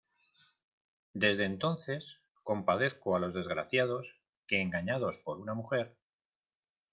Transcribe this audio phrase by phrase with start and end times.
[1.13, 5.95] desde entonces compadezco a los desgraciados que engañados por una mujer